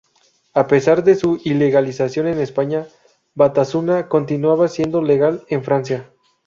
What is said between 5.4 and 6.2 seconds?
en Francia.